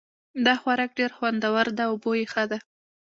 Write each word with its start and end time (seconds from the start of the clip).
دا 0.45 0.53
خوراک 0.61 0.91
ډېر 0.99 1.11
خوندور 1.17 1.65
ده 1.77 1.83
او 1.89 1.93
بوی 2.03 2.19
یې 2.21 2.27
ښه 2.33 2.43
ده 2.51 2.59